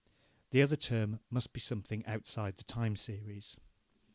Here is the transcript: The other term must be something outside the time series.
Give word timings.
The 0.49 0.63
other 0.63 0.75
term 0.77 1.19
must 1.29 1.53
be 1.53 1.59
something 1.59 2.03
outside 2.07 2.57
the 2.57 2.63
time 2.63 2.95
series. 2.95 3.57